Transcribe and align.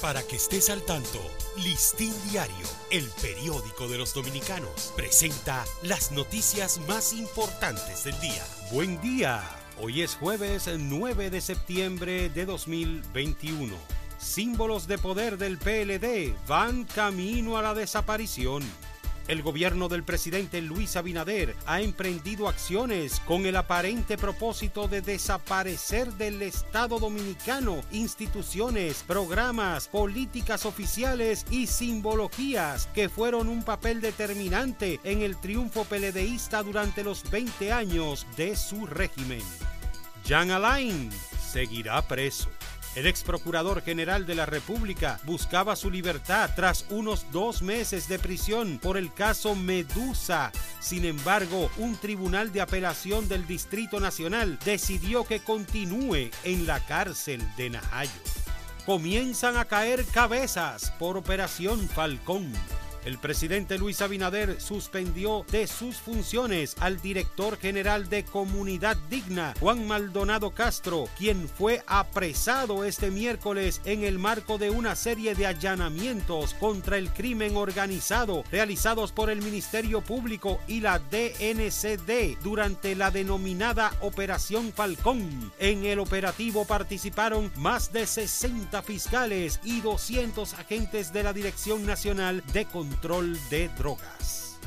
Para 0.00 0.22
que 0.22 0.36
estés 0.36 0.68
al 0.68 0.82
tanto, 0.82 1.18
Listín 1.56 2.12
Diario, 2.30 2.66
el 2.90 3.08
periódico 3.22 3.88
de 3.88 3.96
los 3.96 4.12
dominicanos, 4.12 4.92
presenta 4.94 5.64
las 5.82 6.12
noticias 6.12 6.78
más 6.86 7.14
importantes 7.14 8.04
del 8.04 8.18
día. 8.20 8.44
Buen 8.70 9.00
día. 9.00 9.42
Hoy 9.80 10.02
es 10.02 10.14
jueves 10.16 10.68
9 10.78 11.30
de 11.30 11.40
septiembre 11.40 12.28
de 12.28 12.44
2021. 12.44 13.74
Símbolos 14.18 14.86
de 14.86 14.98
poder 14.98 15.38
del 15.38 15.56
PLD 15.56 16.34
van 16.46 16.84
camino 16.84 17.56
a 17.56 17.62
la 17.62 17.72
desaparición. 17.72 18.62
El 19.28 19.42
gobierno 19.42 19.88
del 19.88 20.04
presidente 20.04 20.62
Luis 20.62 20.94
Abinader 20.94 21.56
ha 21.66 21.80
emprendido 21.80 22.48
acciones 22.48 23.18
con 23.26 23.44
el 23.44 23.56
aparente 23.56 24.16
propósito 24.16 24.86
de 24.86 25.00
desaparecer 25.00 26.12
del 26.12 26.42
Estado 26.42 27.00
dominicano 27.00 27.80
instituciones, 27.90 29.02
programas, 29.04 29.88
políticas 29.88 30.64
oficiales 30.64 31.44
y 31.50 31.66
simbologías 31.66 32.86
que 32.94 33.08
fueron 33.08 33.48
un 33.48 33.64
papel 33.64 34.00
determinante 34.00 35.00
en 35.02 35.22
el 35.22 35.36
triunfo 35.36 35.84
peledeísta 35.84 36.62
durante 36.62 37.02
los 37.02 37.28
20 37.28 37.72
años 37.72 38.28
de 38.36 38.54
su 38.54 38.86
régimen. 38.86 39.42
Jean 40.24 40.52
Alain 40.52 41.10
seguirá 41.40 42.00
preso. 42.06 42.55
El 42.96 43.06
ex 43.06 43.22
procurador 43.22 43.82
general 43.82 44.24
de 44.24 44.34
la 44.34 44.46
República 44.46 45.20
buscaba 45.24 45.76
su 45.76 45.90
libertad 45.90 46.50
tras 46.56 46.86
unos 46.88 47.30
dos 47.30 47.60
meses 47.60 48.08
de 48.08 48.18
prisión 48.18 48.78
por 48.78 48.96
el 48.96 49.12
caso 49.12 49.54
Medusa. 49.54 50.50
Sin 50.80 51.04
embargo, 51.04 51.70
un 51.76 51.96
tribunal 51.96 52.54
de 52.54 52.62
apelación 52.62 53.28
del 53.28 53.46
Distrito 53.46 54.00
Nacional 54.00 54.58
decidió 54.64 55.24
que 55.24 55.40
continúe 55.40 56.30
en 56.42 56.66
la 56.66 56.80
cárcel 56.86 57.46
de 57.58 57.68
Najayo. 57.68 58.10
Comienzan 58.86 59.58
a 59.58 59.66
caer 59.66 60.02
cabezas 60.06 60.90
por 60.98 61.18
Operación 61.18 61.90
Falcón. 61.90 62.50
El 63.06 63.18
presidente 63.18 63.78
Luis 63.78 64.02
Abinader 64.02 64.60
suspendió 64.60 65.46
de 65.52 65.68
sus 65.68 65.98
funciones 65.98 66.74
al 66.80 67.00
director 67.00 67.56
general 67.56 68.08
de 68.08 68.24
Comunidad 68.24 68.96
Digna, 69.08 69.54
Juan 69.60 69.86
Maldonado 69.86 70.50
Castro, 70.50 71.08
quien 71.16 71.48
fue 71.48 71.84
apresado 71.86 72.82
este 72.82 73.12
miércoles 73.12 73.80
en 73.84 74.02
el 74.02 74.18
marco 74.18 74.58
de 74.58 74.70
una 74.70 74.96
serie 74.96 75.36
de 75.36 75.46
allanamientos 75.46 76.54
contra 76.54 76.98
el 76.98 77.10
crimen 77.10 77.56
organizado 77.56 78.42
realizados 78.50 79.12
por 79.12 79.30
el 79.30 79.40
Ministerio 79.40 80.00
Público 80.00 80.58
y 80.66 80.80
la 80.80 80.98
DNCD 80.98 82.36
durante 82.42 82.96
la 82.96 83.12
denominada 83.12 83.92
Operación 84.00 84.72
Falcón. 84.72 85.52
En 85.60 85.84
el 85.84 86.00
operativo 86.00 86.64
participaron 86.64 87.52
más 87.54 87.92
de 87.92 88.04
60 88.04 88.82
fiscales 88.82 89.60
y 89.62 89.80
200 89.80 90.54
agentes 90.54 91.12
de 91.12 91.22
la 91.22 91.32
Dirección 91.32 91.86
Nacional 91.86 92.42
de 92.52 92.64
Control 92.64 92.95
control 92.96 93.38
de 93.50 93.68
drogas. 93.76 94.58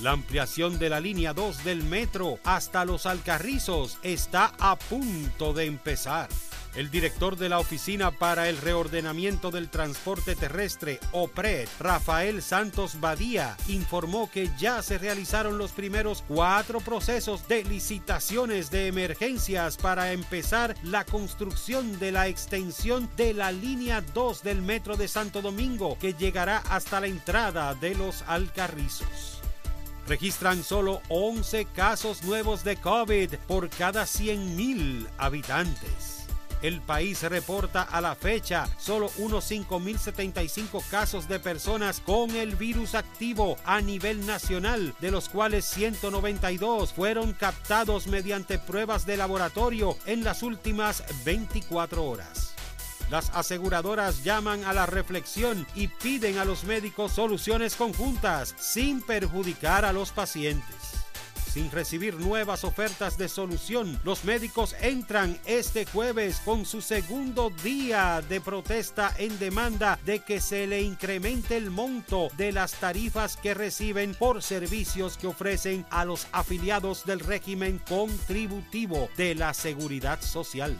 La 0.00 0.10
ampliación 0.10 0.78
de 0.80 0.88
la 0.88 0.98
línea 0.98 1.32
2 1.32 1.62
del 1.62 1.84
metro 1.84 2.38
hasta 2.44 2.84
los 2.84 3.06
Alcarrizos 3.06 3.98
está 4.02 4.52
a 4.58 4.76
punto 4.76 5.52
de 5.52 5.66
empezar. 5.66 6.28
El 6.74 6.90
director 6.90 7.36
de 7.36 7.48
la 7.48 7.58
Oficina 7.58 8.10
para 8.10 8.48
el 8.48 8.56
Reordenamiento 8.58 9.50
del 9.50 9.68
Transporte 9.68 10.36
Terrestre, 10.36 11.00
OPRED, 11.12 11.68
Rafael 11.80 12.42
Santos 12.42 13.00
Badía, 13.00 13.56
informó 13.66 14.30
que 14.30 14.50
ya 14.58 14.82
se 14.82 14.98
realizaron 14.98 15.58
los 15.58 15.72
primeros 15.72 16.22
cuatro 16.28 16.80
procesos 16.80 17.48
de 17.48 17.64
licitaciones 17.64 18.70
de 18.70 18.86
emergencias 18.86 19.76
para 19.76 20.12
empezar 20.12 20.76
la 20.84 21.04
construcción 21.04 21.98
de 21.98 22.12
la 22.12 22.28
extensión 22.28 23.08
de 23.16 23.34
la 23.34 23.50
línea 23.50 24.00
2 24.00 24.42
del 24.42 24.62
Metro 24.62 24.96
de 24.96 25.08
Santo 25.08 25.42
Domingo, 25.42 25.98
que 25.98 26.14
llegará 26.14 26.58
hasta 26.58 27.00
la 27.00 27.08
entrada 27.08 27.74
de 27.74 27.94
los 27.94 28.22
Alcarrizos 28.26 29.38
registran 30.06 30.64
solo 30.64 31.02
11 31.10 31.66
casos 31.66 32.24
nuevos 32.24 32.64
de 32.64 32.76
COVID 32.76 33.34
por 33.46 33.68
cada 33.68 34.04
100.000 34.04 35.06
habitantes. 35.18 36.17
El 36.60 36.80
país 36.80 37.22
reporta 37.22 37.82
a 37.82 38.00
la 38.00 38.16
fecha 38.16 38.68
solo 38.78 39.10
unos 39.18 39.48
5.075 39.48 40.82
casos 40.90 41.28
de 41.28 41.38
personas 41.38 42.00
con 42.00 42.34
el 42.34 42.56
virus 42.56 42.96
activo 42.96 43.56
a 43.64 43.80
nivel 43.80 44.26
nacional, 44.26 44.92
de 45.00 45.12
los 45.12 45.28
cuales 45.28 45.64
192 45.66 46.92
fueron 46.92 47.32
captados 47.32 48.08
mediante 48.08 48.58
pruebas 48.58 49.06
de 49.06 49.16
laboratorio 49.16 49.96
en 50.04 50.24
las 50.24 50.42
últimas 50.42 51.04
24 51.24 52.04
horas. 52.04 52.54
Las 53.08 53.30
aseguradoras 53.30 54.24
llaman 54.24 54.64
a 54.64 54.72
la 54.72 54.84
reflexión 54.84 55.64
y 55.76 55.86
piden 55.86 56.38
a 56.38 56.44
los 56.44 56.64
médicos 56.64 57.12
soluciones 57.12 57.76
conjuntas 57.76 58.54
sin 58.58 59.00
perjudicar 59.00 59.84
a 59.84 59.92
los 59.92 60.10
pacientes 60.10 60.97
sin 61.48 61.70
recibir 61.70 62.14
nuevas 62.14 62.64
ofertas 62.64 63.18
de 63.18 63.28
solución. 63.28 63.98
Los 64.04 64.24
médicos 64.24 64.76
entran 64.80 65.38
este 65.46 65.86
jueves 65.86 66.40
con 66.44 66.64
su 66.64 66.80
segundo 66.80 67.50
día 67.62 68.22
de 68.28 68.40
protesta 68.40 69.14
en 69.18 69.38
demanda 69.38 69.98
de 70.04 70.20
que 70.20 70.40
se 70.40 70.66
le 70.66 70.82
incremente 70.82 71.56
el 71.56 71.70
monto 71.70 72.28
de 72.36 72.52
las 72.52 72.74
tarifas 72.74 73.36
que 73.36 73.54
reciben 73.54 74.14
por 74.14 74.42
servicios 74.42 75.16
que 75.16 75.26
ofrecen 75.26 75.86
a 75.90 76.04
los 76.04 76.26
afiliados 76.32 77.04
del 77.04 77.20
régimen 77.20 77.80
contributivo 77.88 79.08
de 79.16 79.34
la 79.34 79.54
seguridad 79.54 80.20
social. 80.20 80.78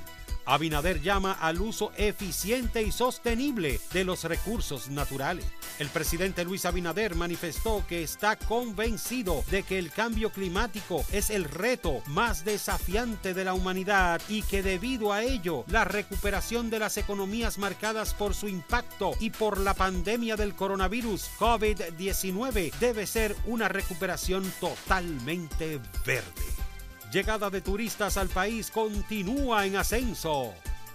Abinader 0.49 1.03
llama 1.03 1.33
al 1.33 1.61
uso 1.61 1.93
eficiente 1.99 2.83
y 2.83 2.91
sostenible 2.91 3.81
de 3.93 4.05
los 4.05 4.25
recursos 4.25 4.89
naturales. 4.89 5.45
El 5.79 5.89
presidente 5.89 6.45
Luis 6.45 6.65
Abinader 6.65 7.15
manifestó 7.15 7.85
que 7.87 8.03
está 8.03 8.37
convencido 8.37 9.45
de 9.51 9.63
que 9.63 9.79
el 9.79 9.91
cambio 9.93 10.31
climático 10.31 11.05
es 11.13 11.31
el 11.31 11.45
reto 11.45 12.03
más 12.07 12.45
desafiante 12.45 13.33
de 13.33 13.45
la 13.45 13.55
humanidad 13.55 14.21
y 14.29 14.43
que 14.43 14.63
debido 14.63 15.13
a 15.13 15.23
ello 15.23 15.65
la 15.69 15.85
recuperación 15.85 16.69
de 16.69 16.81
las 16.81 16.97
economías 16.97 17.59
marcadas 17.59 18.13
por 18.15 18.35
su 18.35 18.49
impacto 18.49 19.13
y 19.21 19.31
por 19.31 19.59
la 19.59 19.75
pandemia 19.75 20.37
del 20.37 20.55
coronavirus 20.55 21.31
COVID-19 21.39 22.73
debe 22.81 23.07
ser 23.07 23.37
una 23.47 23.69
recuperación 23.69 24.51
totalmente 24.61 25.81
verde 26.05 26.59
llegada 27.13 27.49
de 27.51 27.61
turistas 27.61 28.17
al 28.17 28.29
país 28.29 28.71
continúa 28.71 29.65
en 29.67 29.77
ascenso. 29.77 30.53